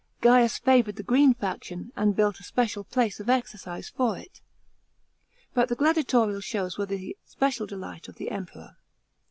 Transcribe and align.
Grams 0.19 0.57
favoured 0.57 0.95
the 0.95 1.03
green 1.03 1.35
faction, 1.35 1.91
and 1.95 2.15
built 2.15 2.39
a 2.39 2.43
special 2.43 2.83
place 2.83 3.19
of 3.19 3.29
exercise 3.29 3.87
for 3.87 4.17
it. 4.17 4.41
But 5.53 5.69
the 5.69 5.75
gladiatorial 5.75 6.41
shows 6.41 6.75
were 6.75 6.87
the 6.87 7.15
special 7.23 7.67
delight 7.67 8.09
oi' 8.09 8.13
the 8.13 8.31
Emperor. 8.31 8.77